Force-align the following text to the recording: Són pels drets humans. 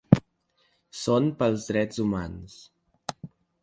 Són 1.01 1.29
pels 1.43 1.69
drets 1.71 2.05
humans. 2.07 2.61